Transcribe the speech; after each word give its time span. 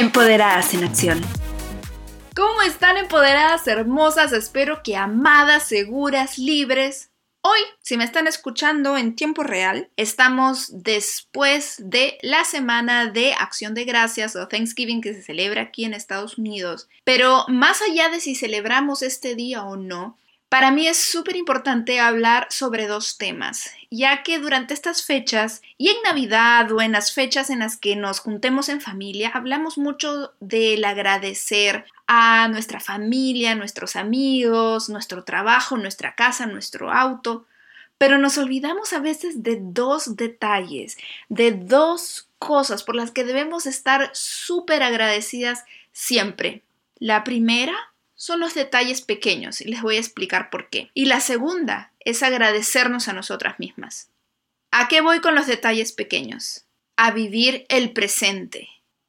Empoderadas 0.00 0.72
en 0.72 0.84
Acción. 0.84 1.20
¿Cómo 2.34 2.62
están 2.62 2.96
empoderadas, 2.96 3.66
hermosas? 3.66 4.32
Espero 4.32 4.82
que 4.82 4.96
amadas, 4.96 5.68
seguras, 5.68 6.38
libres. 6.38 7.10
Hoy, 7.42 7.60
si 7.82 7.98
me 7.98 8.04
están 8.04 8.26
escuchando 8.26 8.96
en 8.96 9.14
tiempo 9.14 9.42
real, 9.42 9.90
estamos 9.98 10.68
después 10.82 11.76
de 11.80 12.16
la 12.22 12.44
semana 12.44 13.10
de 13.10 13.34
Acción 13.34 13.74
de 13.74 13.84
Gracias 13.84 14.36
o 14.36 14.48
Thanksgiving 14.48 15.02
que 15.02 15.12
se 15.12 15.22
celebra 15.22 15.60
aquí 15.60 15.84
en 15.84 15.92
Estados 15.92 16.38
Unidos. 16.38 16.88
Pero 17.04 17.44
más 17.48 17.82
allá 17.82 18.08
de 18.08 18.20
si 18.20 18.34
celebramos 18.34 19.02
este 19.02 19.34
día 19.34 19.64
o 19.64 19.76
no, 19.76 20.16
para 20.50 20.72
mí 20.72 20.88
es 20.88 20.96
súper 20.98 21.36
importante 21.36 22.00
hablar 22.00 22.48
sobre 22.50 22.88
dos 22.88 23.18
temas, 23.18 23.70
ya 23.88 24.24
que 24.24 24.40
durante 24.40 24.74
estas 24.74 25.04
fechas 25.04 25.62
y 25.78 25.90
en 25.90 25.96
Navidad 26.02 26.70
o 26.72 26.82
en 26.82 26.90
las 26.90 27.12
fechas 27.12 27.50
en 27.50 27.60
las 27.60 27.76
que 27.76 27.94
nos 27.94 28.18
juntemos 28.18 28.68
en 28.68 28.80
familia, 28.80 29.30
hablamos 29.32 29.78
mucho 29.78 30.32
del 30.40 30.84
agradecer 30.84 31.84
a 32.08 32.48
nuestra 32.48 32.80
familia, 32.80 33.54
nuestros 33.54 33.94
amigos, 33.94 34.88
nuestro 34.88 35.22
trabajo, 35.22 35.76
nuestra 35.76 36.16
casa, 36.16 36.46
nuestro 36.46 36.90
auto, 36.90 37.46
pero 37.96 38.18
nos 38.18 38.36
olvidamos 38.36 38.92
a 38.92 38.98
veces 38.98 39.44
de 39.44 39.56
dos 39.60 40.16
detalles, 40.16 40.98
de 41.28 41.52
dos 41.52 42.28
cosas 42.40 42.82
por 42.82 42.96
las 42.96 43.12
que 43.12 43.22
debemos 43.22 43.66
estar 43.66 44.10
súper 44.14 44.82
agradecidas 44.82 45.64
siempre. 45.92 46.64
La 46.98 47.22
primera 47.22 47.89
son 48.20 48.38
los 48.38 48.52
detalles 48.52 49.00
pequeños 49.00 49.62
y 49.62 49.64
les 49.64 49.80
voy 49.80 49.96
a 49.96 49.98
explicar 49.98 50.50
por 50.50 50.68
qué. 50.68 50.90
Y 50.92 51.06
la 51.06 51.20
segunda 51.20 51.90
es 52.00 52.22
agradecernos 52.22 53.08
a 53.08 53.14
nosotras 53.14 53.58
mismas. 53.58 54.10
¿A 54.70 54.88
qué 54.88 55.00
voy 55.00 55.20
con 55.20 55.34
los 55.34 55.46
detalles 55.46 55.92
pequeños? 55.92 56.66
A 56.96 57.12
vivir 57.12 57.64
el 57.70 57.92
presente. 57.92 58.68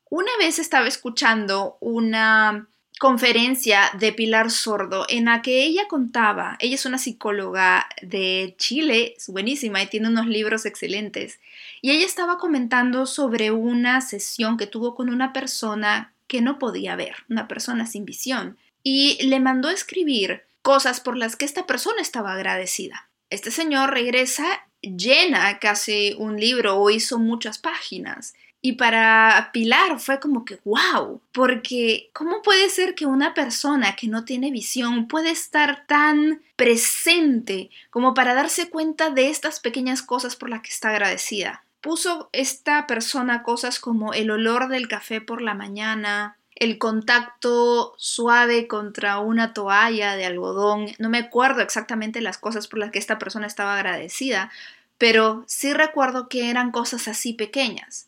Una 0.09 0.31
vez 0.39 0.59
estaba 0.59 0.87
escuchando 0.87 1.75
una 1.81 2.69
conferencia 2.99 3.91
de 3.99 4.13
Pilar 4.13 4.49
Sordo 4.49 5.05
en 5.09 5.25
la 5.25 5.41
que 5.41 5.63
ella 5.63 5.89
contaba, 5.89 6.55
ella 6.59 6.75
es 6.75 6.85
una 6.85 6.97
psicóloga 6.97 7.89
de 8.01 8.55
Chile, 8.59 9.15
es 9.17 9.27
buenísima 9.27 9.83
y 9.83 9.87
tiene 9.87 10.07
unos 10.07 10.27
libros 10.27 10.65
excelentes, 10.65 11.41
y 11.81 11.91
ella 11.91 12.05
estaba 12.05 12.37
comentando 12.37 13.05
sobre 13.07 13.51
una 13.51 13.99
sesión 13.99 14.55
que 14.55 14.67
tuvo 14.67 14.95
con 14.95 15.09
una 15.09 15.33
persona 15.33 16.13
que 16.27 16.39
no 16.39 16.59
podía 16.59 16.95
ver, 16.95 17.15
una 17.27 17.49
persona 17.49 17.85
sin 17.87 18.05
visión 18.05 18.57
y 18.83 19.21
le 19.27 19.39
mandó 19.39 19.69
escribir 19.69 20.43
cosas 20.61 20.99
por 20.99 21.17
las 21.17 21.35
que 21.35 21.45
esta 21.45 21.65
persona 21.65 22.01
estaba 22.01 22.33
agradecida. 22.33 23.07
Este 23.29 23.51
señor 23.51 23.91
regresa 23.91 24.65
llena 24.81 25.59
casi 25.59 26.15
un 26.17 26.39
libro 26.39 26.77
o 26.77 26.89
hizo 26.89 27.19
muchas 27.19 27.57
páginas. 27.57 28.33
Y 28.63 28.73
para 28.73 29.49
Pilar 29.51 29.99
fue 29.99 30.19
como 30.19 30.45
que, 30.45 30.59
wow, 30.65 31.19
porque 31.31 32.11
¿cómo 32.13 32.43
puede 32.43 32.69
ser 32.69 32.93
que 32.93 33.07
una 33.07 33.33
persona 33.33 33.95
que 33.95 34.07
no 34.07 34.23
tiene 34.23 34.51
visión 34.51 35.07
puede 35.07 35.31
estar 35.31 35.87
tan 35.87 36.43
presente 36.57 37.71
como 37.89 38.13
para 38.13 38.35
darse 38.35 38.69
cuenta 38.69 39.09
de 39.09 39.29
estas 39.29 39.59
pequeñas 39.59 40.03
cosas 40.03 40.35
por 40.35 40.49
las 40.49 40.61
que 40.61 40.69
está 40.69 40.89
agradecida? 40.89 41.63
Puso 41.81 42.29
esta 42.33 42.85
persona 42.85 43.41
cosas 43.41 43.79
como 43.79 44.13
el 44.13 44.29
olor 44.29 44.67
del 44.67 44.87
café 44.87 45.21
por 45.21 45.41
la 45.41 45.55
mañana, 45.55 46.37
el 46.55 46.77
contacto 46.77 47.95
suave 47.97 48.67
contra 48.67 49.19
una 49.19 49.53
toalla 49.53 50.15
de 50.15 50.25
algodón. 50.25 50.87
No 50.99 51.09
me 51.09 51.17
acuerdo 51.17 51.61
exactamente 51.61 52.21
las 52.21 52.37
cosas 52.37 52.67
por 52.67 52.79
las 52.79 52.91
que 52.91 52.99
esta 52.99 53.19
persona 53.19 53.47
estaba 53.47 53.75
agradecida, 53.75 54.51
pero 54.97 55.43
sí 55.47 55.73
recuerdo 55.73 56.29
que 56.29 56.49
eran 56.49 56.71
cosas 56.71 57.07
así 57.07 57.33
pequeñas. 57.33 58.07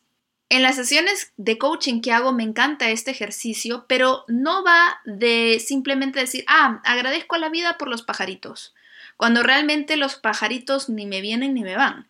En 0.50 0.62
las 0.62 0.76
sesiones 0.76 1.32
de 1.38 1.58
coaching 1.58 2.02
que 2.02 2.12
hago 2.12 2.32
me 2.32 2.44
encanta 2.44 2.90
este 2.90 3.10
ejercicio, 3.10 3.86
pero 3.88 4.24
no 4.28 4.64
va 4.64 5.00
de 5.06 5.60
simplemente 5.66 6.20
decir, 6.20 6.46
ah, 6.48 6.80
agradezco 6.84 7.36
a 7.36 7.40
la 7.40 7.50
vida 7.50 7.78
por 7.80 7.88
los 7.88 8.04
pajaritos, 8.04 8.76
cuando 9.18 9.42
realmente 9.42 9.98
los 9.98 10.16
pajaritos 10.16 10.90
ni 10.90 11.08
me 11.08 11.22
vienen 11.22 11.56
ni 11.56 11.64
me 11.64 11.76
van 11.76 12.08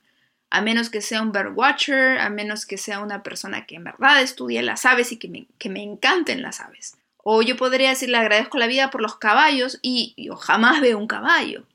a 0.54 0.62
menos 0.62 0.92
que 0.92 1.02
sea 1.02 1.24
un 1.24 1.32
birdwatcher, 1.32 2.20
a 2.20 2.30
menos 2.30 2.68
que 2.68 2.78
sea 2.78 3.00
una 3.00 3.24
persona 3.24 3.66
que 3.66 3.74
en 3.74 3.86
verdad 3.86 4.22
estudie 4.22 4.62
las 4.62 4.86
aves 4.86 5.12
y 5.12 5.18
que 5.18 5.28
me, 5.28 5.48
que 5.58 5.68
me 5.68 5.82
encanten 5.82 6.44
las 6.44 6.62
aves. 6.62 6.96
O 7.18 7.42
yo 7.42 7.58
podría 7.58 7.90
decirle 7.90 8.18
agradezco 8.18 8.60
la 8.60 8.68
vida 8.68 8.92
por 8.92 9.02
los 9.02 9.16
caballos 9.16 9.80
y 9.82 10.14
yo 10.16 10.36
jamás 10.36 10.80
veo 10.80 11.00
un 11.00 11.08
caballo. 11.08 11.66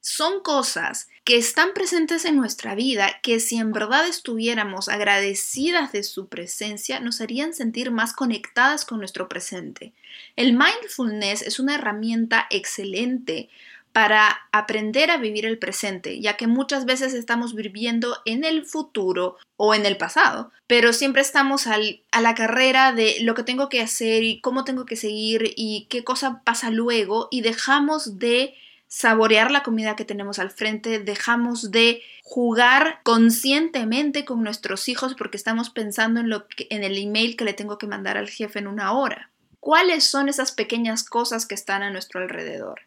Son 0.00 0.42
cosas 0.42 1.08
que 1.22 1.36
están 1.36 1.74
presentes 1.74 2.24
en 2.24 2.34
nuestra 2.34 2.74
vida 2.74 3.20
que 3.22 3.38
si 3.38 3.56
en 3.56 3.70
verdad 3.70 4.04
estuviéramos 4.08 4.88
agradecidas 4.88 5.92
de 5.92 6.02
su 6.02 6.26
presencia 6.26 6.98
nos 6.98 7.20
harían 7.20 7.54
sentir 7.54 7.92
más 7.92 8.12
conectadas 8.12 8.84
con 8.84 8.98
nuestro 8.98 9.28
presente. 9.28 9.92
El 10.34 10.54
mindfulness 10.54 11.42
es 11.42 11.60
una 11.60 11.76
herramienta 11.76 12.48
excelente 12.50 13.48
para 13.94 14.48
aprender 14.50 15.12
a 15.12 15.18
vivir 15.18 15.46
el 15.46 15.56
presente, 15.56 16.20
ya 16.20 16.36
que 16.36 16.48
muchas 16.48 16.84
veces 16.84 17.14
estamos 17.14 17.54
viviendo 17.54 18.16
en 18.24 18.42
el 18.42 18.66
futuro 18.66 19.36
o 19.56 19.72
en 19.72 19.86
el 19.86 19.96
pasado, 19.96 20.50
pero 20.66 20.92
siempre 20.92 21.22
estamos 21.22 21.68
a 21.68 21.78
la 21.78 22.34
carrera 22.34 22.90
de 22.90 23.18
lo 23.20 23.36
que 23.36 23.44
tengo 23.44 23.68
que 23.68 23.80
hacer 23.80 24.24
y 24.24 24.40
cómo 24.40 24.64
tengo 24.64 24.84
que 24.84 24.96
seguir 24.96 25.52
y 25.54 25.86
qué 25.88 26.02
cosa 26.02 26.42
pasa 26.44 26.70
luego 26.70 27.28
y 27.30 27.42
dejamos 27.42 28.18
de 28.18 28.56
saborear 28.88 29.52
la 29.52 29.62
comida 29.62 29.94
que 29.94 30.04
tenemos 30.04 30.40
al 30.40 30.50
frente, 30.50 30.98
dejamos 30.98 31.70
de 31.70 32.02
jugar 32.24 32.98
conscientemente 33.04 34.24
con 34.24 34.42
nuestros 34.42 34.88
hijos 34.88 35.14
porque 35.14 35.36
estamos 35.36 35.70
pensando 35.70 36.18
en, 36.18 36.30
lo 36.30 36.46
en 36.58 36.82
el 36.82 36.98
email 36.98 37.36
que 37.36 37.44
le 37.44 37.52
tengo 37.52 37.78
que 37.78 37.86
mandar 37.86 38.18
al 38.18 38.28
jefe 38.28 38.58
en 38.58 38.66
una 38.66 38.90
hora. 38.90 39.30
¿Cuáles 39.60 40.02
son 40.02 40.28
esas 40.28 40.50
pequeñas 40.50 41.04
cosas 41.04 41.46
que 41.46 41.54
están 41.54 41.84
a 41.84 41.90
nuestro 41.90 42.20
alrededor? 42.20 42.80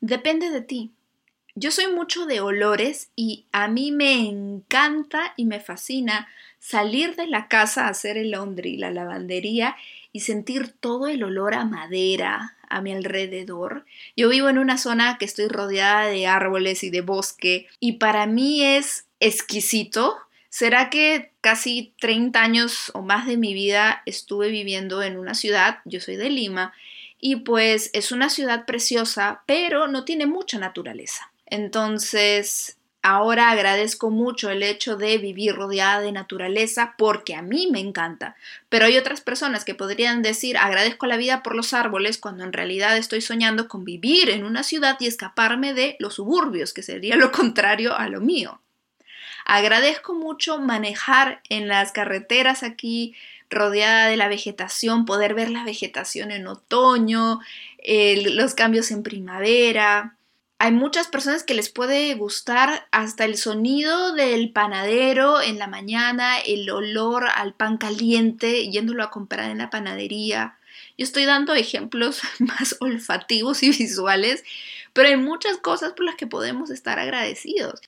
Depende 0.00 0.50
de 0.50 0.60
ti. 0.60 0.90
Yo 1.54 1.70
soy 1.70 1.92
mucho 1.92 2.24
de 2.24 2.40
olores 2.40 3.10
y 3.14 3.44
a 3.52 3.68
mí 3.68 3.92
me 3.92 4.26
encanta 4.26 5.34
y 5.36 5.44
me 5.44 5.60
fascina 5.60 6.28
salir 6.58 7.14
de 7.14 7.26
la 7.26 7.48
casa 7.48 7.86
a 7.86 7.90
hacer 7.90 8.16
el 8.16 8.30
laundry, 8.30 8.78
la 8.78 8.90
lavandería 8.90 9.76
y 10.12 10.20
sentir 10.20 10.68
todo 10.68 11.08
el 11.08 11.22
olor 11.22 11.54
a 11.54 11.64
madera 11.64 12.56
a 12.70 12.80
mi 12.80 12.92
alrededor. 12.92 13.84
Yo 14.16 14.30
vivo 14.30 14.48
en 14.48 14.56
una 14.56 14.78
zona 14.78 15.18
que 15.18 15.26
estoy 15.26 15.48
rodeada 15.48 16.06
de 16.06 16.26
árboles 16.26 16.82
y 16.84 16.90
de 16.90 17.02
bosque 17.02 17.66
y 17.80 17.92
para 17.92 18.26
mí 18.26 18.64
es 18.64 19.06
exquisito. 19.20 20.16
¿Será 20.48 20.88
que 20.88 21.32
casi 21.40 21.94
30 22.00 22.42
años 22.42 22.90
o 22.94 23.02
más 23.02 23.26
de 23.26 23.36
mi 23.36 23.52
vida 23.52 24.02
estuve 24.06 24.48
viviendo 24.48 25.02
en 25.02 25.18
una 25.18 25.34
ciudad? 25.34 25.78
Yo 25.84 26.00
soy 26.00 26.16
de 26.16 26.30
Lima 26.30 26.72
y 27.24 27.36
pues 27.36 27.88
es 27.92 28.10
una 28.10 28.28
ciudad 28.28 28.66
preciosa, 28.66 29.44
pero 29.46 29.86
no 29.86 30.04
tiene 30.04 30.26
mucha 30.26 30.58
naturaleza. 30.58 31.30
Entonces, 31.46 32.78
ahora 33.00 33.50
agradezco 33.50 34.10
mucho 34.10 34.50
el 34.50 34.64
hecho 34.64 34.96
de 34.96 35.18
vivir 35.18 35.54
rodeada 35.54 36.00
de 36.00 36.10
naturaleza 36.10 36.96
porque 36.98 37.36
a 37.36 37.42
mí 37.42 37.68
me 37.70 37.78
encanta. 37.78 38.34
Pero 38.68 38.86
hay 38.86 38.98
otras 38.98 39.20
personas 39.20 39.64
que 39.64 39.76
podrían 39.76 40.22
decir 40.22 40.58
agradezco 40.58 41.06
la 41.06 41.16
vida 41.16 41.44
por 41.44 41.54
los 41.54 41.72
árboles 41.72 42.18
cuando 42.18 42.42
en 42.42 42.52
realidad 42.52 42.96
estoy 42.96 43.20
soñando 43.20 43.68
con 43.68 43.84
vivir 43.84 44.28
en 44.28 44.42
una 44.42 44.64
ciudad 44.64 44.96
y 44.98 45.06
escaparme 45.06 45.74
de 45.74 45.94
los 46.00 46.14
suburbios, 46.14 46.72
que 46.72 46.82
sería 46.82 47.14
lo 47.14 47.30
contrario 47.32 47.96
a 47.96 48.08
lo 48.08 48.20
mío. 48.20 48.60
Agradezco 49.44 50.12
mucho 50.12 50.58
manejar 50.58 51.40
en 51.48 51.68
las 51.68 51.92
carreteras 51.92 52.64
aquí 52.64 53.14
rodeada 53.52 54.08
de 54.08 54.16
la 54.16 54.28
vegetación, 54.28 55.04
poder 55.04 55.34
ver 55.34 55.50
la 55.50 55.64
vegetación 55.64 56.30
en 56.32 56.46
otoño, 56.46 57.40
los 57.84 58.54
cambios 58.54 58.90
en 58.90 59.02
primavera. 59.02 60.16
Hay 60.58 60.70
muchas 60.70 61.08
personas 61.08 61.42
que 61.42 61.54
les 61.54 61.70
puede 61.70 62.14
gustar 62.14 62.86
hasta 62.92 63.24
el 63.24 63.36
sonido 63.36 64.14
del 64.14 64.52
panadero 64.52 65.40
en 65.40 65.58
la 65.58 65.66
mañana, 65.66 66.38
el 66.38 66.70
olor 66.70 67.26
al 67.34 67.52
pan 67.52 67.78
caliente 67.78 68.70
yéndolo 68.70 69.02
a 69.02 69.10
comprar 69.10 69.50
en 69.50 69.58
la 69.58 69.70
panadería. 69.70 70.56
Yo 70.96 71.04
estoy 71.04 71.24
dando 71.24 71.54
ejemplos 71.54 72.22
más 72.38 72.76
olfativos 72.80 73.62
y 73.64 73.70
visuales, 73.70 74.44
pero 74.92 75.08
hay 75.08 75.16
muchas 75.16 75.56
cosas 75.56 75.94
por 75.94 76.04
las 76.04 76.14
que 76.14 76.28
podemos 76.28 76.70
estar 76.70 76.98
agradecidos. 76.98 77.80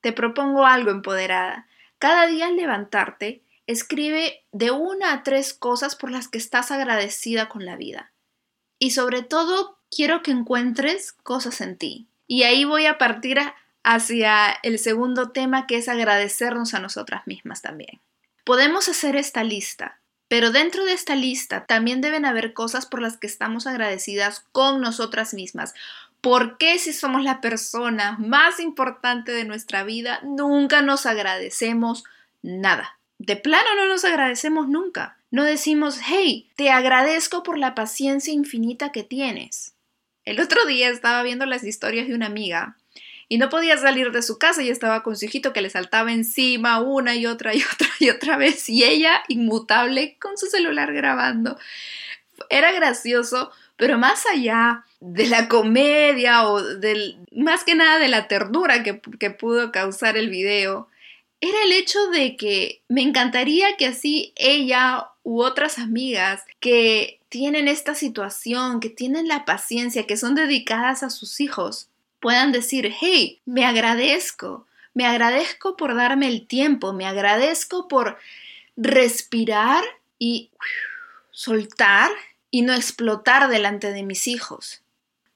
Te 0.00 0.12
propongo 0.12 0.66
algo 0.66 0.90
empoderada. 0.90 1.68
Cada 1.98 2.26
día 2.26 2.46
al 2.48 2.56
levantarte, 2.56 3.42
escribe 3.66 4.44
de 4.52 4.70
una 4.70 5.12
a 5.12 5.22
tres 5.22 5.54
cosas 5.54 5.96
por 5.96 6.10
las 6.10 6.28
que 6.28 6.38
estás 6.38 6.70
agradecida 6.70 7.48
con 7.48 7.64
la 7.64 7.76
vida. 7.76 8.12
Y 8.78 8.90
sobre 8.90 9.22
todo, 9.22 9.78
quiero 9.90 10.22
que 10.22 10.30
encuentres 10.30 11.12
cosas 11.12 11.60
en 11.60 11.76
ti. 11.76 12.08
Y 12.26 12.42
ahí 12.42 12.64
voy 12.64 12.86
a 12.86 12.98
partir 12.98 13.38
hacia 13.82 14.50
el 14.62 14.78
segundo 14.78 15.30
tema 15.30 15.66
que 15.66 15.78
es 15.78 15.88
agradecernos 15.88 16.74
a 16.74 16.80
nosotras 16.80 17.26
mismas 17.26 17.62
también. 17.62 18.00
Podemos 18.44 18.88
hacer 18.88 19.16
esta 19.16 19.44
lista, 19.44 20.00
pero 20.28 20.50
dentro 20.50 20.84
de 20.84 20.92
esta 20.92 21.14
lista 21.14 21.66
también 21.66 22.00
deben 22.00 22.24
haber 22.24 22.52
cosas 22.52 22.86
por 22.86 23.00
las 23.00 23.16
que 23.16 23.26
estamos 23.26 23.66
agradecidas 23.66 24.44
con 24.52 24.80
nosotras 24.80 25.34
mismas. 25.34 25.72
¿Por 26.20 26.58
qué 26.58 26.78
si 26.78 26.92
somos 26.92 27.22
la 27.22 27.40
persona 27.40 28.16
más 28.18 28.58
importante 28.58 29.32
de 29.32 29.44
nuestra 29.44 29.84
vida 29.84 30.20
nunca 30.24 30.82
nos 30.82 31.06
agradecemos 31.06 32.04
nada? 32.42 32.95
De 33.18 33.36
plano 33.36 33.74
no 33.76 33.88
nos 33.88 34.04
agradecemos 34.04 34.68
nunca. 34.68 35.18
No 35.30 35.44
decimos, 35.44 35.98
hey, 36.06 36.48
te 36.56 36.70
agradezco 36.70 37.42
por 37.42 37.58
la 37.58 37.74
paciencia 37.74 38.32
infinita 38.32 38.92
que 38.92 39.02
tienes. 39.02 39.74
El 40.24 40.40
otro 40.40 40.66
día 40.66 40.88
estaba 40.88 41.22
viendo 41.22 41.46
las 41.46 41.64
historias 41.64 42.08
de 42.08 42.14
una 42.14 42.26
amiga 42.26 42.76
y 43.28 43.38
no 43.38 43.48
podía 43.48 43.76
salir 43.76 44.12
de 44.12 44.22
su 44.22 44.38
casa 44.38 44.62
y 44.62 44.70
estaba 44.70 45.02
con 45.02 45.16
su 45.16 45.24
hijito 45.24 45.52
que 45.52 45.60
le 45.60 45.70
saltaba 45.70 46.12
encima 46.12 46.80
una 46.80 47.14
y 47.14 47.26
otra 47.26 47.54
y 47.54 47.62
otra 47.72 47.88
y 47.98 48.10
otra 48.10 48.36
vez 48.36 48.68
y 48.68 48.84
ella 48.84 49.22
inmutable 49.28 50.16
con 50.20 50.36
su 50.36 50.46
celular 50.46 50.92
grabando. 50.92 51.58
Era 52.50 52.72
gracioso, 52.72 53.50
pero 53.76 53.98
más 53.98 54.24
allá 54.26 54.84
de 55.00 55.26
la 55.26 55.48
comedia 55.48 56.46
o 56.48 56.62
del, 56.62 57.18
más 57.32 57.64
que 57.64 57.74
nada 57.74 57.98
de 57.98 58.08
la 58.08 58.28
ternura 58.28 58.82
que, 58.82 59.00
que 59.18 59.30
pudo 59.30 59.72
causar 59.72 60.16
el 60.16 60.28
video, 60.28 60.88
era 61.40 61.64
el 61.64 61.72
hecho 61.72 62.06
de 62.08 62.36
que 62.36 62.82
me 62.88 63.02
encantaría 63.02 63.76
que 63.76 63.86
así 63.86 64.32
ella 64.36 65.10
u 65.22 65.42
otras 65.42 65.78
amigas 65.78 66.42
que 66.60 67.20
tienen 67.28 67.68
esta 67.68 67.94
situación, 67.94 68.80
que 68.80 68.88
tienen 68.88 69.28
la 69.28 69.44
paciencia, 69.44 70.06
que 70.06 70.16
son 70.16 70.34
dedicadas 70.34 71.02
a 71.02 71.10
sus 71.10 71.40
hijos, 71.40 71.88
puedan 72.20 72.52
decir, 72.52 72.94
hey, 72.98 73.40
me 73.44 73.66
agradezco, 73.66 74.66
me 74.94 75.04
agradezco 75.04 75.76
por 75.76 75.94
darme 75.94 76.28
el 76.28 76.46
tiempo, 76.46 76.92
me 76.92 77.06
agradezco 77.06 77.88
por 77.88 78.18
respirar 78.76 79.84
y 80.18 80.50
soltar 81.30 82.10
y 82.50 82.62
no 82.62 82.72
explotar 82.72 83.48
delante 83.50 83.92
de 83.92 84.02
mis 84.02 84.26
hijos. 84.26 84.82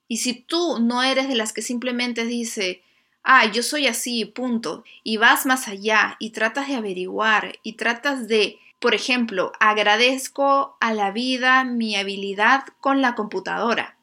Y 0.09 0.19
si 0.19 0.35
tú 0.35 0.79
no 0.81 1.03
eres 1.03 1.29
de 1.29 1.35
las 1.35 1.53
que 1.53 1.63
simplemente 1.63 2.25
dice, 2.25 2.83
ah, 3.23 3.47
yo 3.47 3.63
soy 3.63 3.87
así, 3.87 4.25
punto, 4.25 4.85
y 5.03 5.17
vas 5.17 5.47
más 5.47 5.69
allá 5.69 6.17
y 6.19 6.31
tratas 6.31 6.69
de 6.69 6.77
averiguar 6.77 7.59
y 7.63 7.75
tratas 7.75 8.29
de, 8.29 8.59
por 8.79 8.95
ejemplo, 8.95 9.53
agradezco 9.61 10.77
a 10.81 10.93
la 10.93 11.11
vida 11.11 11.65
mi 11.65 11.97
habilidad 11.97 12.65
con 12.81 13.03
la 13.03 13.15
computadora. 13.15 13.97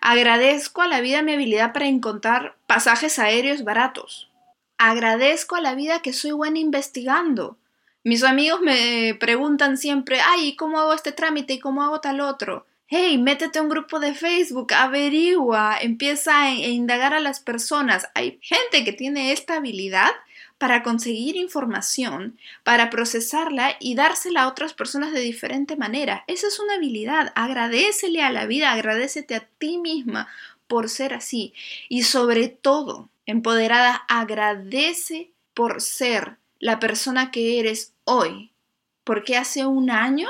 Agradezco 0.00 0.82
a 0.82 0.88
la 0.88 1.00
vida 1.00 1.22
mi 1.22 1.32
habilidad 1.32 1.72
para 1.72 1.86
encontrar 1.86 2.56
pasajes 2.66 3.18
aéreos 3.18 3.64
baratos. 3.64 4.30
Agradezco 4.78 5.56
a 5.56 5.60
la 5.60 5.74
vida 5.74 6.00
que 6.00 6.12
soy 6.12 6.32
buena 6.32 6.58
investigando. 6.58 7.58
Mis 8.02 8.24
amigos 8.24 8.62
me 8.62 9.14
preguntan 9.20 9.76
siempre, 9.76 10.20
ay, 10.20 10.56
¿cómo 10.56 10.80
hago 10.80 10.94
este 10.94 11.12
trámite 11.12 11.54
y 11.54 11.60
cómo 11.60 11.82
hago 11.82 12.00
tal 12.00 12.20
otro? 12.20 12.66
Hey, 12.92 13.18
métete 13.18 13.60
a 13.60 13.62
un 13.62 13.68
grupo 13.68 14.00
de 14.00 14.14
Facebook, 14.16 14.74
averigua, 14.74 15.78
empieza 15.80 16.42
a 16.42 16.50
indagar 16.52 17.14
a 17.14 17.20
las 17.20 17.38
personas. 17.38 18.08
Hay 18.16 18.40
gente 18.42 18.82
que 18.82 18.92
tiene 18.92 19.30
esta 19.30 19.54
habilidad 19.54 20.10
para 20.58 20.82
conseguir 20.82 21.36
información, 21.36 22.36
para 22.64 22.90
procesarla 22.90 23.76
y 23.78 23.94
dársela 23.94 24.42
a 24.42 24.48
otras 24.48 24.74
personas 24.74 25.12
de 25.12 25.20
diferente 25.20 25.76
manera. 25.76 26.24
Esa 26.26 26.48
es 26.48 26.58
una 26.58 26.74
habilidad. 26.74 27.32
Agradecele 27.36 28.24
a 28.24 28.32
la 28.32 28.46
vida, 28.46 28.72
agradecete 28.72 29.36
a 29.36 29.46
ti 29.58 29.78
misma 29.78 30.26
por 30.66 30.88
ser 30.88 31.14
así. 31.14 31.54
Y 31.88 32.02
sobre 32.02 32.48
todo, 32.48 33.08
empoderada, 33.24 34.02
agradece 34.08 35.30
por 35.54 35.80
ser 35.80 36.38
la 36.58 36.80
persona 36.80 37.30
que 37.30 37.60
eres 37.60 37.94
hoy. 38.02 38.50
Porque 39.04 39.36
hace 39.36 39.64
un 39.64 39.90
año 39.90 40.28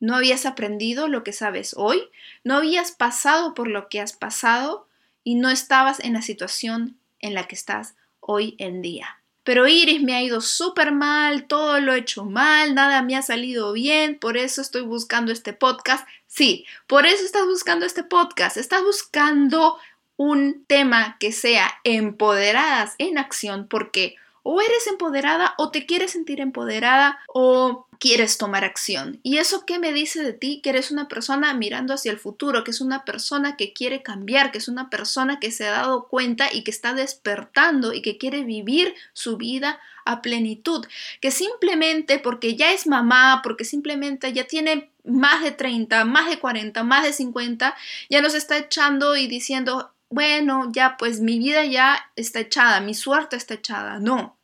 no 0.00 0.16
habías 0.16 0.46
aprendido 0.46 1.08
lo 1.08 1.24
que 1.24 1.32
sabes 1.32 1.74
hoy, 1.76 2.02
no 2.44 2.56
habías 2.56 2.92
pasado 2.92 3.54
por 3.54 3.68
lo 3.68 3.88
que 3.88 4.00
has 4.00 4.12
pasado 4.12 4.88
y 5.24 5.34
no 5.34 5.50
estabas 5.50 6.00
en 6.00 6.12
la 6.12 6.22
situación 6.22 6.96
en 7.20 7.34
la 7.34 7.48
que 7.48 7.54
estás 7.54 7.96
hoy 8.20 8.54
en 8.58 8.82
día. 8.82 9.20
Pero 9.42 9.68
Iris 9.68 10.02
me 10.02 10.14
ha 10.14 10.22
ido 10.22 10.40
súper 10.40 10.90
mal, 10.90 11.46
todo 11.46 11.80
lo 11.80 11.94
he 11.94 11.98
hecho 11.98 12.24
mal, 12.24 12.74
nada 12.74 13.02
me 13.02 13.14
ha 13.14 13.22
salido 13.22 13.72
bien, 13.72 14.18
por 14.18 14.36
eso 14.36 14.60
estoy 14.60 14.82
buscando 14.82 15.30
este 15.30 15.52
podcast. 15.52 16.06
Sí, 16.26 16.66
por 16.88 17.06
eso 17.06 17.24
estás 17.24 17.46
buscando 17.46 17.86
este 17.86 18.02
podcast, 18.02 18.56
estás 18.56 18.82
buscando 18.82 19.78
un 20.16 20.64
tema 20.66 21.16
que 21.20 21.30
sea 21.30 21.72
empoderadas 21.84 22.96
en 22.98 23.18
acción 23.18 23.68
porque 23.68 24.16
o 24.48 24.60
eres 24.60 24.86
empoderada 24.86 25.54
o 25.58 25.72
te 25.72 25.86
quieres 25.86 26.12
sentir 26.12 26.40
empoderada 26.40 27.18
o 27.26 27.88
quieres 27.98 28.38
tomar 28.38 28.62
acción. 28.62 29.18
¿Y 29.24 29.38
eso 29.38 29.66
qué 29.66 29.80
me 29.80 29.92
dice 29.92 30.22
de 30.22 30.34
ti? 30.34 30.60
Que 30.62 30.70
eres 30.70 30.92
una 30.92 31.08
persona 31.08 31.52
mirando 31.52 31.92
hacia 31.92 32.12
el 32.12 32.20
futuro, 32.20 32.62
que 32.62 32.70
es 32.70 32.80
una 32.80 33.04
persona 33.04 33.56
que 33.56 33.72
quiere 33.72 34.04
cambiar, 34.04 34.52
que 34.52 34.58
es 34.58 34.68
una 34.68 34.88
persona 34.88 35.40
que 35.40 35.50
se 35.50 35.66
ha 35.66 35.72
dado 35.72 36.06
cuenta 36.06 36.48
y 36.52 36.62
que 36.62 36.70
está 36.70 36.94
despertando 36.94 37.92
y 37.92 38.02
que 38.02 38.18
quiere 38.18 38.44
vivir 38.44 38.94
su 39.14 39.36
vida 39.36 39.80
a 40.04 40.22
plenitud, 40.22 40.86
que 41.20 41.32
simplemente 41.32 42.20
porque 42.20 42.54
ya 42.54 42.72
es 42.72 42.86
mamá, 42.86 43.40
porque 43.42 43.64
simplemente 43.64 44.32
ya 44.32 44.44
tiene 44.44 44.92
más 45.02 45.42
de 45.42 45.50
30, 45.50 46.04
más 46.04 46.30
de 46.30 46.38
40, 46.38 46.84
más 46.84 47.02
de 47.02 47.12
50, 47.12 47.74
ya 48.08 48.22
nos 48.22 48.34
está 48.34 48.58
echando 48.58 49.16
y 49.16 49.26
diciendo, 49.26 49.90
bueno, 50.08 50.70
ya 50.72 50.96
pues 50.96 51.18
mi 51.18 51.40
vida 51.40 51.64
ya 51.64 52.10
está 52.14 52.38
echada, 52.38 52.80
mi 52.80 52.94
suerte 52.94 53.34
está 53.34 53.54
echada. 53.54 53.98
No, 53.98 54.35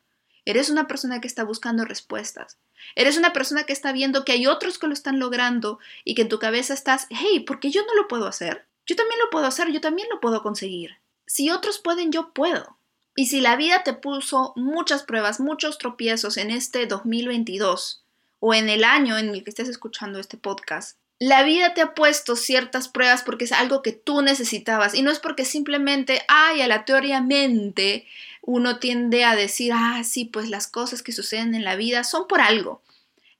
Eres 0.44 0.70
una 0.70 0.86
persona 0.88 1.20
que 1.20 1.28
está 1.28 1.44
buscando 1.44 1.84
respuestas. 1.84 2.58
Eres 2.96 3.16
una 3.16 3.32
persona 3.32 3.64
que 3.64 3.72
está 3.72 3.92
viendo 3.92 4.24
que 4.24 4.32
hay 4.32 4.46
otros 4.46 4.78
que 4.78 4.88
lo 4.88 4.92
están 4.92 5.18
logrando 5.18 5.78
y 6.04 6.14
que 6.14 6.22
en 6.22 6.28
tu 6.28 6.38
cabeza 6.38 6.74
estás, 6.74 7.06
hey, 7.10 7.40
¿por 7.40 7.60
qué 7.60 7.70
yo 7.70 7.82
no 7.86 7.94
lo 7.94 8.08
puedo 8.08 8.26
hacer? 8.26 8.66
Yo 8.86 8.96
también 8.96 9.20
lo 9.20 9.30
puedo 9.30 9.46
hacer, 9.46 9.70
yo 9.70 9.80
también 9.80 10.08
lo 10.10 10.20
puedo 10.20 10.42
conseguir. 10.42 10.98
Si 11.26 11.50
otros 11.50 11.78
pueden, 11.78 12.10
yo 12.10 12.32
puedo. 12.32 12.76
Y 13.14 13.26
si 13.26 13.40
la 13.40 13.56
vida 13.56 13.82
te 13.84 13.92
puso 13.92 14.52
muchas 14.56 15.02
pruebas, 15.02 15.38
muchos 15.38 15.78
tropiezos 15.78 16.36
en 16.36 16.50
este 16.50 16.86
2022 16.86 18.04
o 18.40 18.54
en 18.54 18.68
el 18.68 18.84
año 18.84 19.18
en 19.18 19.28
el 19.28 19.44
que 19.44 19.50
estés 19.50 19.68
escuchando 19.68 20.18
este 20.18 20.36
podcast, 20.36 20.98
la 21.18 21.44
vida 21.44 21.72
te 21.72 21.82
ha 21.82 21.94
puesto 21.94 22.34
ciertas 22.34 22.88
pruebas 22.88 23.22
porque 23.22 23.44
es 23.44 23.52
algo 23.52 23.80
que 23.80 23.92
tú 23.92 24.22
necesitabas 24.22 24.94
y 24.94 25.02
no 25.02 25.12
es 25.12 25.20
porque 25.20 25.44
simplemente, 25.44 26.22
ay, 26.26 26.62
aleatoriamente 26.62 28.08
uno 28.42 28.80
tiende 28.80 29.24
a 29.24 29.36
decir, 29.36 29.72
ah, 29.72 30.02
sí, 30.04 30.24
pues 30.24 30.50
las 30.50 30.66
cosas 30.66 31.02
que 31.02 31.12
suceden 31.12 31.54
en 31.54 31.64
la 31.64 31.76
vida 31.76 32.04
son 32.04 32.26
por 32.26 32.40
algo. 32.40 32.82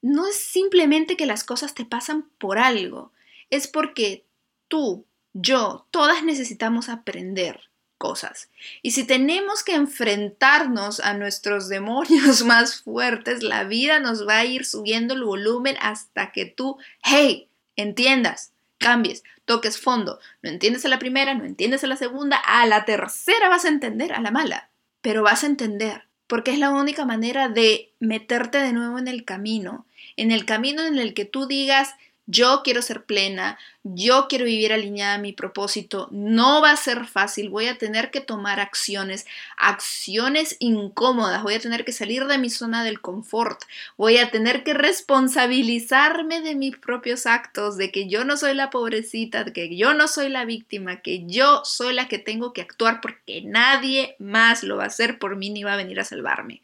No 0.01 0.27
es 0.27 0.37
simplemente 0.37 1.17
que 1.17 1.27
las 1.27 1.45
cosas 1.45 1.75
te 1.75 1.85
pasan 1.85 2.31
por 2.39 2.59
algo, 2.59 3.13
es 3.51 3.67
porque 3.67 4.25
tú, 4.69 5.05
yo, 5.33 5.87
todas 5.91 6.25
necesitamos 6.25 6.89
aprender 6.89 7.61
cosas. 7.99 8.49
Y 8.81 8.93
si 8.93 9.05
tenemos 9.05 9.63
que 9.63 9.75
enfrentarnos 9.75 11.01
a 11.01 11.15
nuestros 11.15 11.69
demonios 11.69 12.45
más 12.45 12.81
fuertes, 12.83 13.43
la 13.43 13.65
vida 13.65 13.99
nos 13.99 14.27
va 14.27 14.39
a 14.39 14.45
ir 14.45 14.65
subiendo 14.65 15.15
el 15.15 15.25
volumen 15.25 15.77
hasta 15.81 16.33
que 16.33 16.47
tú, 16.47 16.79
hey, 17.03 17.49
entiendas, 17.75 18.53
cambies, 18.79 19.25
toques 19.45 19.81
fondo. 19.81 20.21
No 20.43 20.51
entiendes 20.51 20.85
a 20.85 20.89
la 20.89 20.99
primera, 21.01 21.35
no 21.35 21.45
entiendes 21.45 21.83
a 21.83 21.89
la 21.89 21.97
segunda, 21.97 22.37
a 22.37 22.67
la 22.67 22.85
tercera 22.85 23.49
vas 23.49 23.65
a 23.65 23.69
entender 23.69 24.13
a 24.13 24.21
la 24.21 24.31
mala 24.31 24.72
pero 25.03 25.23
vas 25.23 25.45
a 25.45 25.49
entender, 25.49 26.05
porque 26.27 26.53
es 26.53 26.59
la 26.59 26.71
única 26.71 27.05
manera 27.05 27.49
de 27.49 27.93
meterte 28.01 28.59
de 28.59 28.73
nuevo 28.73 28.99
en 28.99 29.09
el 29.09 29.25
camino, 29.25 29.87
en 30.17 30.31
el 30.31 30.47
camino 30.47 30.83
en 30.85 30.99
el 30.99 31.13
que 31.13 31.25
tú 31.25 31.47
digas, 31.47 31.95
yo 32.27 32.63
quiero 32.63 32.83
ser 32.83 33.05
plena, 33.05 33.59
yo 33.83 34.27
quiero 34.29 34.45
vivir 34.45 34.73
alineada 34.73 35.15
a 35.15 35.19
mi 35.19 35.33
propósito, 35.33 36.09
no 36.13 36.63
va 36.63 36.71
a 36.71 36.77
ser 36.77 37.07
fácil, 37.07 37.49
voy 37.49 37.67
a 37.67 37.79
tener 37.79 38.13
que 38.13 38.21
tomar 38.21 38.61
acciones, 38.61 39.27
acciones 39.57 40.57
incómodas, 40.61 41.43
voy 41.43 41.55
a 41.55 41.61
tener 41.61 41.85
que 41.85 41.93
salir 41.93 42.27
de 42.27 42.39
mi 42.39 42.49
zona 42.49 42.85
del 42.85 43.01
confort, 43.01 43.63
voy 43.97 44.19
a 44.19 44.31
tener 44.31 44.63
que 44.63 44.73
responsabilizarme 44.73 46.41
de 46.41 46.55
mis 46.55 46.77
propios 46.77 47.27
actos, 47.27 47.77
de 47.77 47.91
que 47.91 48.09
yo 48.09 48.25
no 48.25 48.37
soy 48.37 48.55
la 48.55 48.71
pobrecita, 48.71 49.43
de 49.43 49.53
que 49.53 49.77
yo 49.77 49.93
no 49.93 50.07
soy 50.07 50.29
la 50.29 50.45
víctima, 50.45 51.03
que 51.03 51.27
yo 51.27 51.63
soy 51.65 51.93
la 51.93 52.07
que 52.07 52.19
tengo 52.19 52.53
que 52.53 52.63
actuar 52.63 53.01
porque 53.01 53.43
nadie 53.43 54.15
más 54.21 54.63
lo 54.63 54.77
va 54.77 54.85
a 54.85 54.89
hacer 54.89 55.19
por 55.19 55.35
mí 55.35 55.51
ni 55.51 55.65
va 55.65 55.75
a 55.75 55.77
venir 55.77 55.99
a 55.99 56.05
salvarme. 56.05 56.63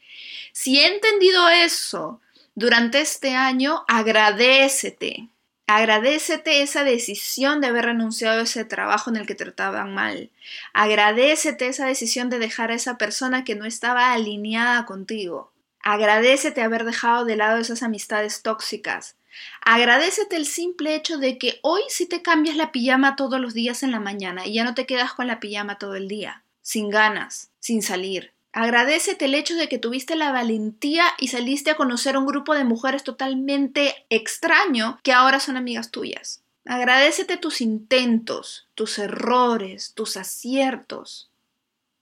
Si 0.53 0.79
he 0.79 0.87
entendido 0.87 1.49
eso 1.49 2.21
durante 2.55 3.01
este 3.01 3.35
año, 3.35 3.85
agradecete 3.89 5.29
Agradecete 5.71 6.63
esa 6.63 6.83
decisión 6.83 7.61
de 7.61 7.67
haber 7.67 7.85
renunciado 7.85 8.41
a 8.41 8.45
ese 8.45 8.65
trabajo 8.65 9.11
en 9.11 9.17
el 9.17 9.27
que 9.27 9.35
trataban 9.35 9.93
mal. 9.93 10.31
Agradecete 10.73 11.67
esa 11.67 11.85
decisión 11.85 12.31
de 12.31 12.39
dejar 12.39 12.71
a 12.71 12.75
esa 12.75 12.97
persona 12.97 13.45
que 13.45 13.55
no 13.55 13.67
estaba 13.67 14.15
alineada 14.15 14.87
contigo. 14.87 15.53
Agradecete 15.83 16.63
haber 16.63 16.87
dejado 16.87 17.27
de 17.27 17.37
lado 17.37 17.59
esas 17.59 17.83
amistades 17.83 18.41
tóxicas. 18.41 19.17
Agradecete 19.61 20.37
el 20.37 20.47
simple 20.47 20.95
hecho 20.95 21.19
de 21.19 21.37
que 21.37 21.61
hoy 21.63 21.83
sí 21.91 22.07
te 22.07 22.23
cambias 22.23 22.57
la 22.57 22.73
pijama 22.73 23.15
todos 23.15 23.39
los 23.39 23.53
días 23.53 23.83
en 23.83 23.91
la 23.91 24.01
mañana 24.01 24.47
y 24.47 24.55
ya 24.55 24.65
no 24.65 24.75
te 24.75 24.87
quedas 24.87 25.13
con 25.13 25.27
la 25.27 25.39
pijama 25.39 25.77
todo 25.77 25.97
el 25.97 26.09
día, 26.09 26.45
sin 26.63 26.89
ganas, 26.89 27.51
sin 27.61 27.83
salir. 27.83 28.33
Agradecete 28.53 29.27
el 29.27 29.35
hecho 29.35 29.55
de 29.55 29.69
que 29.69 29.79
tuviste 29.79 30.17
la 30.17 30.33
valentía 30.33 31.05
y 31.19 31.29
saliste 31.29 31.71
a 31.71 31.77
conocer 31.77 32.17
a 32.17 32.19
un 32.19 32.27
grupo 32.27 32.55
de 32.55 32.65
mujeres 32.65 33.05
totalmente 33.05 34.07
extraño 34.09 34.99
que 35.03 35.13
ahora 35.13 35.39
son 35.39 35.57
amigas 35.57 35.91
tuyas. 35.91 36.43
Agradecete 36.65 37.37
tus 37.37 37.61
intentos, 37.61 38.67
tus 38.75 38.99
errores, 38.99 39.93
tus 39.95 40.17
aciertos. 40.17 41.31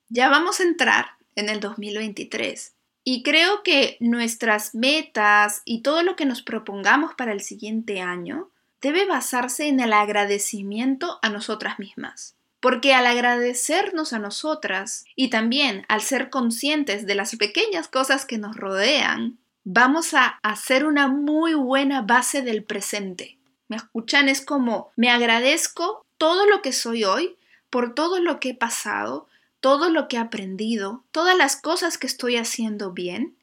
Ya 0.08 0.28
vamos 0.28 0.60
a 0.60 0.64
entrar 0.64 1.06
en 1.34 1.48
el 1.48 1.60
2023 1.60 2.74
y 3.04 3.22
creo 3.22 3.62
que 3.62 3.96
nuestras 4.00 4.74
metas 4.74 5.62
y 5.64 5.82
todo 5.82 6.02
lo 6.02 6.16
que 6.16 6.26
nos 6.26 6.42
propongamos 6.42 7.14
para 7.14 7.32
el 7.32 7.40
siguiente 7.40 8.00
año 8.00 8.50
debe 8.80 9.06
basarse 9.06 9.68
en 9.68 9.78
el 9.80 9.92
agradecimiento 9.92 11.18
a 11.22 11.28
nosotras 11.28 11.78
mismas. 11.78 12.34
Porque 12.66 12.94
al 12.94 13.06
agradecernos 13.06 14.12
a 14.12 14.18
nosotras 14.18 15.04
y 15.14 15.30
también 15.30 15.86
al 15.86 16.00
ser 16.00 16.30
conscientes 16.30 17.06
de 17.06 17.14
las 17.14 17.36
pequeñas 17.36 17.86
cosas 17.86 18.26
que 18.26 18.38
nos 18.38 18.56
rodean, 18.56 19.38
vamos 19.62 20.14
a 20.14 20.40
hacer 20.42 20.84
una 20.84 21.06
muy 21.06 21.54
buena 21.54 22.02
base 22.02 22.42
del 22.42 22.64
presente. 22.64 23.38
¿Me 23.68 23.76
escuchan? 23.76 24.28
Es 24.28 24.44
como 24.44 24.90
me 24.96 25.10
agradezco 25.10 26.04
todo 26.18 26.44
lo 26.44 26.60
que 26.60 26.72
soy 26.72 27.04
hoy, 27.04 27.36
por 27.70 27.94
todo 27.94 28.18
lo 28.18 28.40
que 28.40 28.48
he 28.48 28.54
pasado, 28.54 29.28
todo 29.60 29.88
lo 29.88 30.08
que 30.08 30.16
he 30.16 30.18
aprendido, 30.18 31.04
todas 31.12 31.36
las 31.36 31.54
cosas 31.54 31.98
que 31.98 32.08
estoy 32.08 32.34
haciendo 32.34 32.90
bien. 32.90 33.36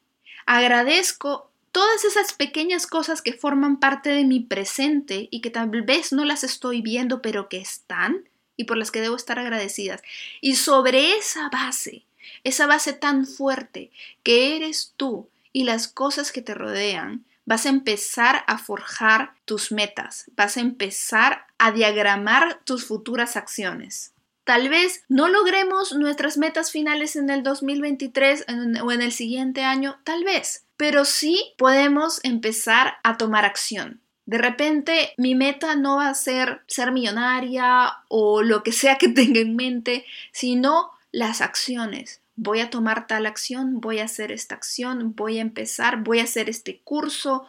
Agradezco 0.45 1.49
todas 1.71 2.03
esas 2.03 2.33
pequeñas 2.33 2.87
cosas 2.87 3.21
que 3.21 3.31
forman 3.31 3.77
parte 3.77 4.09
de 4.09 4.25
mi 4.25 4.41
presente 4.41 5.29
y 5.31 5.39
que 5.39 5.49
tal 5.49 5.69
vez 5.69 6.11
no 6.11 6.25
las 6.25 6.43
estoy 6.43 6.81
viendo, 6.81 7.21
pero 7.21 7.47
que 7.47 7.59
están 7.59 8.25
y 8.57 8.65
por 8.65 8.77
las 8.77 8.91
que 8.91 9.01
debo 9.01 9.15
estar 9.15 9.39
agradecidas. 9.39 10.01
Y 10.41 10.55
sobre 10.55 11.15
esa 11.15 11.49
base, 11.49 12.03
esa 12.43 12.67
base 12.67 12.93
tan 12.93 13.25
fuerte 13.25 13.91
que 14.23 14.55
eres 14.55 14.93
tú 14.97 15.29
y 15.51 15.63
las 15.63 15.87
cosas 15.87 16.31
que 16.31 16.41
te 16.41 16.53
rodean, 16.53 17.25
vas 17.45 17.65
a 17.65 17.69
empezar 17.69 18.43
a 18.47 18.57
forjar 18.57 19.33
tus 19.45 19.71
metas, 19.71 20.25
vas 20.35 20.57
a 20.57 20.61
empezar 20.61 21.45
a 21.57 21.71
diagramar 21.71 22.61
tus 22.63 22.85
futuras 22.85 23.35
acciones. 23.35 24.13
Tal 24.43 24.67
vez 24.67 25.03
no 25.07 25.29
logremos 25.29 25.93
nuestras 25.93 26.37
metas 26.37 26.71
finales 26.71 27.15
en 27.15 27.29
el 27.29 27.43
2023 27.43 28.45
o 28.81 28.91
en 28.91 29.01
el 29.01 29.13
siguiente 29.13 29.63
año, 29.63 29.99
tal 30.03 30.25
vez, 30.25 30.65
pero 30.75 31.05
sí 31.05 31.53
podemos 31.57 32.19
empezar 32.23 32.95
a 33.03 33.17
tomar 33.17 33.45
acción. 33.45 34.01
De 34.25 34.37
repente 34.37 35.13
mi 35.17 35.35
meta 35.35 35.75
no 35.75 35.97
va 35.97 36.09
a 36.09 36.13
ser 36.13 36.61
ser 36.67 36.91
millonaria 36.91 37.97
o 38.07 38.41
lo 38.41 38.63
que 38.63 38.71
sea 38.71 38.97
que 38.97 39.09
tenga 39.09 39.39
en 39.39 39.55
mente, 39.55 40.05
sino 40.31 40.91
las 41.11 41.41
acciones. 41.41 42.21
Voy 42.35 42.61
a 42.61 42.69
tomar 42.69 43.05
tal 43.05 43.25
acción, 43.27 43.79
voy 43.79 43.99
a 43.99 44.05
hacer 44.05 44.31
esta 44.31 44.55
acción, 44.55 45.15
voy 45.15 45.37
a 45.37 45.41
empezar, 45.41 45.97
voy 45.97 46.19
a 46.19 46.23
hacer 46.23 46.49
este 46.49 46.79
curso, 46.83 47.45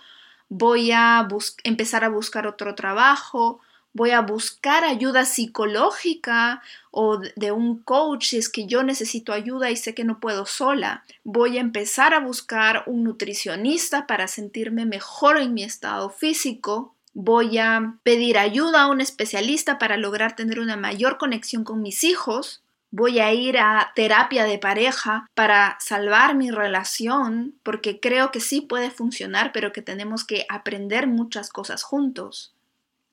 voy 0.50 0.92
a 0.92 1.26
empezar 1.62 2.04
a 2.04 2.10
buscar 2.10 2.46
otro 2.46 2.74
trabajo, 2.74 3.60
voy 3.94 4.10
a 4.10 4.20
buscar 4.20 4.84
ayuda 4.84 5.24
psicológica 5.24 6.62
o 6.90 7.18
de 7.36 7.52
un 7.52 7.78
coach 7.78 8.26
si 8.26 8.38
es 8.38 8.48
que 8.48 8.66
yo 8.66 8.82
necesito 8.82 9.32
ayuda 9.32 9.70
y 9.70 9.76
sé 9.76 9.94
que 9.94 10.04
no 10.04 10.20
puedo 10.20 10.46
sola. 10.46 11.04
Voy 11.22 11.56
a 11.56 11.60
empezar 11.60 12.12
a 12.12 12.20
buscar 12.20 12.82
un 12.86 13.04
nutricionista 13.04 14.06
para 14.06 14.28
sentirme 14.28 14.84
mejor 14.84 15.38
en 15.38 15.54
mi 15.54 15.62
estado 15.62 16.10
físico. 16.10 16.94
Voy 17.14 17.58
a 17.58 17.94
pedir 18.02 18.36
ayuda 18.36 18.82
a 18.82 18.88
un 18.88 19.00
especialista 19.00 19.78
para 19.78 19.96
lograr 19.96 20.34
tener 20.34 20.58
una 20.58 20.76
mayor 20.76 21.16
conexión 21.16 21.62
con 21.62 21.80
mis 21.80 22.02
hijos. 22.02 22.62
Voy 22.90 23.20
a 23.20 23.32
ir 23.32 23.58
a 23.58 23.92
terapia 23.94 24.44
de 24.44 24.58
pareja 24.58 25.28
para 25.34 25.76
salvar 25.80 26.36
mi 26.36 26.50
relación, 26.50 27.54
porque 27.62 27.98
creo 27.98 28.30
que 28.30 28.40
sí 28.40 28.60
puede 28.60 28.90
funcionar, 28.90 29.50
pero 29.52 29.72
que 29.72 29.82
tenemos 29.82 30.24
que 30.24 30.46
aprender 30.48 31.06
muchas 31.08 31.50
cosas 31.50 31.82
juntos. 31.82 32.53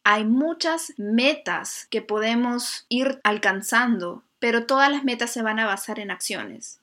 Hay 0.04 0.26
muchas 0.26 0.94
metas 0.98 1.88
que 1.90 2.02
podemos 2.02 2.86
ir 2.90 3.20
alcanzando, 3.24 4.24
pero 4.40 4.66
todas 4.66 4.92
las 4.92 5.04
metas 5.04 5.32
se 5.32 5.42
van 5.42 5.60
a 5.60 5.66
basar 5.66 6.00
en 6.00 6.12
acciones. 6.12 6.80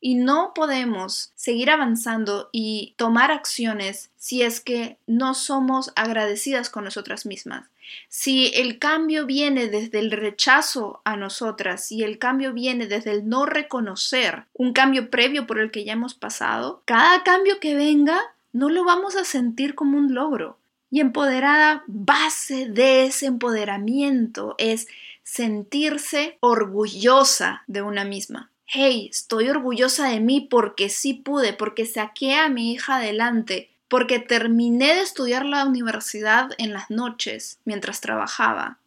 Y 0.00 0.14
no 0.14 0.52
podemos 0.54 1.32
seguir 1.34 1.70
avanzando 1.70 2.50
y 2.52 2.94
tomar 2.96 3.32
acciones 3.32 4.10
si 4.16 4.42
es 4.42 4.60
que 4.60 4.96
no 5.06 5.34
somos 5.34 5.92
agradecidas 5.96 6.70
con 6.70 6.84
nosotras 6.84 7.26
mismas. 7.26 7.68
Si 8.08 8.52
el 8.54 8.78
cambio 8.78 9.26
viene 9.26 9.68
desde 9.68 9.98
el 9.98 10.10
rechazo 10.10 11.00
a 11.04 11.16
nosotras 11.16 11.90
y 11.90 12.04
el 12.04 12.18
cambio 12.18 12.52
viene 12.52 12.86
desde 12.86 13.12
el 13.12 13.28
no 13.28 13.46
reconocer 13.46 14.44
un 14.52 14.72
cambio 14.72 15.10
previo 15.10 15.46
por 15.46 15.58
el 15.58 15.70
que 15.70 15.84
ya 15.84 15.94
hemos 15.94 16.14
pasado, 16.14 16.82
cada 16.84 17.22
cambio 17.22 17.60
que 17.60 17.74
venga 17.74 18.20
no 18.52 18.68
lo 18.68 18.84
vamos 18.84 19.16
a 19.16 19.24
sentir 19.24 19.74
como 19.74 19.98
un 19.98 20.14
logro. 20.14 20.58
Y 20.90 21.00
empoderada, 21.00 21.84
base 21.86 22.68
de 22.68 23.04
ese 23.04 23.26
empoderamiento 23.26 24.54
es 24.58 24.88
sentirse 25.22 26.38
orgullosa 26.40 27.62
de 27.66 27.82
una 27.82 28.04
misma. 28.04 28.50
Hey, 28.64 29.08
estoy 29.10 29.48
orgullosa 29.50 30.08
de 30.08 30.20
mí 30.20 30.46
porque 30.50 30.88
sí 30.88 31.14
pude, 31.14 31.52
porque 31.52 31.84
saqué 31.86 32.34
a 32.34 32.48
mi 32.48 32.72
hija 32.72 32.96
adelante, 32.96 33.70
porque 33.88 34.18
terminé 34.18 34.94
de 34.94 35.02
estudiar 35.02 35.44
la 35.44 35.64
universidad 35.66 36.50
en 36.58 36.72
las 36.72 36.90
noches 36.90 37.60
mientras 37.64 38.00
trabajaba. 38.00 38.78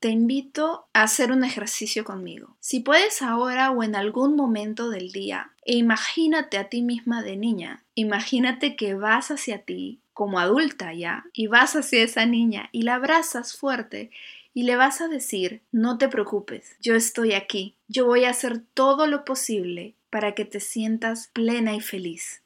Te 0.00 0.08
invito 0.08 0.86
a 0.92 1.04
hacer 1.04 1.30
un 1.30 1.44
ejercicio 1.44 2.04
conmigo. 2.04 2.56
Si 2.60 2.80
puedes 2.80 3.22
ahora 3.22 3.70
o 3.70 3.82
en 3.82 3.94
algún 3.94 4.34
momento 4.34 4.90
del 4.90 5.12
día, 5.12 5.52
e 5.64 5.76
imagínate 5.76 6.58
a 6.58 6.68
ti 6.68 6.82
misma 6.82 7.22
de 7.22 7.36
niña. 7.36 7.84
Imagínate 7.94 8.76
que 8.76 8.94
vas 8.94 9.30
hacia 9.30 9.58
ti 9.62 10.01
como 10.12 10.38
adulta 10.38 10.92
ya 10.92 11.24
y 11.32 11.46
vas 11.46 11.74
hacia 11.76 12.02
esa 12.02 12.26
niña 12.26 12.68
y 12.72 12.82
la 12.82 12.96
abrazas 12.96 13.56
fuerte 13.56 14.10
y 14.54 14.64
le 14.64 14.76
vas 14.76 15.00
a 15.00 15.08
decir, 15.08 15.62
no 15.72 15.98
te 15.98 16.08
preocupes, 16.08 16.76
yo 16.80 16.94
estoy 16.94 17.32
aquí, 17.32 17.74
yo 17.88 18.06
voy 18.06 18.24
a 18.24 18.30
hacer 18.30 18.60
todo 18.74 19.06
lo 19.06 19.24
posible 19.24 19.94
para 20.10 20.34
que 20.34 20.44
te 20.44 20.60
sientas 20.60 21.30
plena 21.32 21.74
y 21.74 21.80
feliz. 21.80 22.42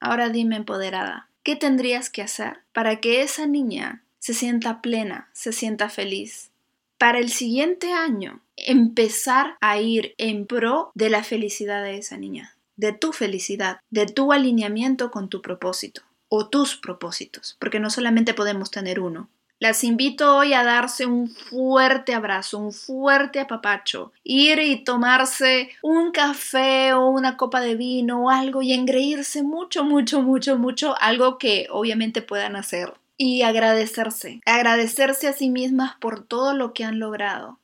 Ahora 0.00 0.28
dime 0.28 0.56
empoderada, 0.56 1.28
¿qué 1.42 1.56
tendrías 1.56 2.10
que 2.10 2.22
hacer 2.22 2.58
para 2.72 3.00
que 3.00 3.22
esa 3.22 3.46
niña 3.46 4.02
se 4.18 4.34
sienta 4.34 4.82
plena, 4.82 5.30
se 5.32 5.52
sienta 5.52 5.88
feliz? 5.88 6.50
Para 6.98 7.18
el 7.18 7.30
siguiente 7.30 7.92
año, 7.92 8.42
empezar 8.56 9.56
a 9.62 9.80
ir 9.80 10.14
en 10.18 10.46
pro 10.46 10.92
de 10.94 11.08
la 11.08 11.24
felicidad 11.24 11.82
de 11.82 11.96
esa 11.96 12.18
niña, 12.18 12.54
de 12.76 12.92
tu 12.92 13.14
felicidad, 13.14 13.80
de 13.88 14.04
tu 14.04 14.32
alineamiento 14.32 15.10
con 15.10 15.30
tu 15.30 15.40
propósito 15.40 16.02
o 16.30 16.48
tus 16.48 16.76
propósitos, 16.76 17.56
porque 17.58 17.80
no 17.80 17.90
solamente 17.90 18.32
podemos 18.32 18.70
tener 18.70 19.00
uno. 19.00 19.28
Las 19.58 19.84
invito 19.84 20.38
hoy 20.38 20.54
a 20.54 20.64
darse 20.64 21.04
un 21.04 21.28
fuerte 21.28 22.14
abrazo, 22.14 22.56
un 22.56 22.72
fuerte 22.72 23.40
apapacho, 23.40 24.10
ir 24.24 24.58
y 24.58 24.82
tomarse 24.84 25.68
un 25.82 26.12
café 26.12 26.94
o 26.94 27.10
una 27.10 27.36
copa 27.36 27.60
de 27.60 27.74
vino 27.74 28.24
o 28.24 28.30
algo 28.30 28.62
y 28.62 28.72
engreírse 28.72 29.42
mucho, 29.42 29.84
mucho, 29.84 30.22
mucho, 30.22 30.56
mucho, 30.56 30.94
algo 30.98 31.36
que 31.36 31.66
obviamente 31.70 32.22
puedan 32.22 32.56
hacer 32.56 32.94
y 33.18 33.42
agradecerse, 33.42 34.40
agradecerse 34.46 35.28
a 35.28 35.34
sí 35.34 35.50
mismas 35.50 35.94
por 36.00 36.24
todo 36.24 36.54
lo 36.54 36.72
que 36.72 36.84
han 36.84 36.98
logrado, 36.98 37.59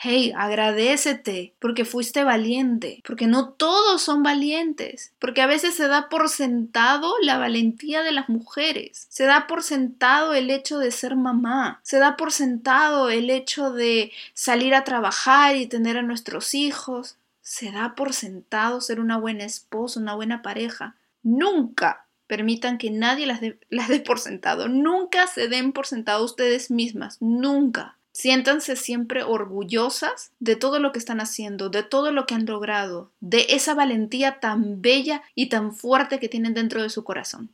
Hey, 0.00 0.32
agradecete 0.36 1.54
porque 1.58 1.84
fuiste 1.84 2.22
valiente, 2.22 3.02
porque 3.04 3.26
no 3.26 3.48
todos 3.48 4.00
son 4.00 4.22
valientes, 4.22 5.12
porque 5.18 5.42
a 5.42 5.48
veces 5.48 5.74
se 5.74 5.88
da 5.88 6.08
por 6.08 6.28
sentado 6.28 7.12
la 7.20 7.36
valentía 7.36 8.02
de 8.02 8.12
las 8.12 8.28
mujeres, 8.28 9.08
se 9.10 9.24
da 9.24 9.48
por 9.48 9.64
sentado 9.64 10.34
el 10.34 10.50
hecho 10.50 10.78
de 10.78 10.92
ser 10.92 11.16
mamá, 11.16 11.80
se 11.82 11.98
da 11.98 12.16
por 12.16 12.30
sentado 12.30 13.10
el 13.10 13.28
hecho 13.28 13.72
de 13.72 14.12
salir 14.34 14.76
a 14.76 14.84
trabajar 14.84 15.56
y 15.56 15.66
tener 15.66 15.96
a 15.96 16.02
nuestros 16.02 16.54
hijos, 16.54 17.16
se 17.42 17.72
da 17.72 17.96
por 17.96 18.14
sentado 18.14 18.80
ser 18.80 19.00
una 19.00 19.16
buena 19.16 19.46
esposa, 19.46 19.98
una 19.98 20.14
buena 20.14 20.42
pareja. 20.42 20.94
Nunca 21.24 22.06
permitan 22.28 22.78
que 22.78 22.92
nadie 22.92 23.26
las 23.26 23.40
dé, 23.40 23.58
las 23.68 23.90
por 24.02 24.20
sentado, 24.20 24.68
nunca 24.68 25.26
se 25.26 25.48
den 25.48 25.72
por 25.72 25.88
sentado 25.88 26.24
ustedes 26.24 26.70
mismas, 26.70 27.20
nunca. 27.20 27.97
Siéntanse 28.20 28.74
siempre 28.74 29.22
orgullosas 29.22 30.32
de 30.40 30.56
todo 30.56 30.80
lo 30.80 30.90
que 30.90 30.98
están 30.98 31.20
haciendo, 31.20 31.68
de 31.68 31.84
todo 31.84 32.10
lo 32.10 32.26
que 32.26 32.34
han 32.34 32.46
logrado, 32.46 33.12
de 33.20 33.46
esa 33.50 33.74
valentía 33.74 34.40
tan 34.40 34.82
bella 34.82 35.22
y 35.36 35.50
tan 35.50 35.72
fuerte 35.72 36.18
que 36.18 36.28
tienen 36.28 36.52
dentro 36.52 36.82
de 36.82 36.90
su 36.90 37.04
corazón. 37.04 37.50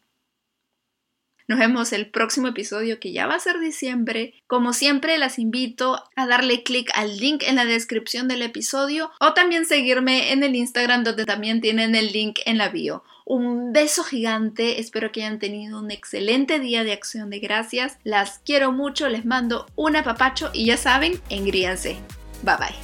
Nos 1.47 1.59
vemos 1.59 1.93
el 1.93 2.11
próximo 2.11 2.49
episodio 2.49 2.99
que 2.99 3.13
ya 3.13 3.27
va 3.27 3.35
a 3.35 3.41
ser 3.41 3.61
diciembre. 3.61 4.35
Como 4.47 4.73
siempre, 4.73 5.19
las 5.19 5.39
invito 5.39 6.03
a 6.17 6.27
darle 6.27 6.63
clic 6.63 6.91
al 6.95 7.19
link 7.19 7.43
en 7.47 7.57
la 7.57 7.67
descripción 7.67 8.29
del 8.29 8.43
episodio 8.43 9.11
o 9.21 9.35
también 9.35 9.67
seguirme 9.67 10.33
en 10.33 10.43
el 10.43 10.55
Instagram 10.55 11.05
donde 11.05 11.27
también 11.27 11.61
tienen 11.61 11.95
el 11.95 12.13
link 12.13 12.41
en 12.47 12.57
la 12.59 12.71
bio. 12.71 13.05
Un 13.27 13.73
beso 13.73 14.05
gigante, 14.05 14.81
espero 14.81 15.11
que 15.13 15.23
hayan 15.23 15.39
tenido 15.39 15.81
un 15.81 15.91
excelente 15.91 16.61
día 16.61 16.85
de 16.85 16.93
acción 16.93 17.31
de 17.31 17.41
gracias. 17.41 17.99
Las 18.05 18.39
quiero 18.39 18.73
mucho, 18.73 19.09
les 19.09 19.25
mando 19.25 19.67
un 19.77 19.97
apapacho 19.97 20.51
y 20.53 20.67
ya 20.67 20.77
saben, 20.77 21.21
engríanse. 21.31 21.97
Bye 22.43 22.57
bye. 22.59 22.84